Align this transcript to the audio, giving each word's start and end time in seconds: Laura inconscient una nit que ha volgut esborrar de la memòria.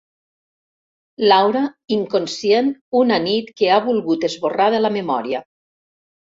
Laura 1.31 1.61
inconscient 1.99 2.73
una 3.03 3.21
nit 3.29 3.55
que 3.63 3.71
ha 3.71 3.79
volgut 3.91 4.29
esborrar 4.33 4.73
de 4.79 4.83
la 4.85 4.95
memòria. 5.01 5.47